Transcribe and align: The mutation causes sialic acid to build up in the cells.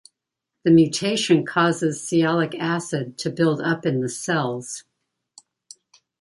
The 0.63 0.71
mutation 0.71 1.45
causes 1.45 1.99
sialic 2.01 2.55
acid 2.57 3.19
to 3.19 3.29
build 3.29 3.61
up 3.61 3.85
in 3.85 4.01
the 4.01 4.09
cells. 4.09 4.83